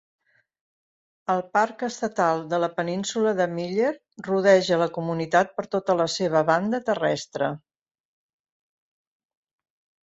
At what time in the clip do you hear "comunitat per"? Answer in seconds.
4.97-5.67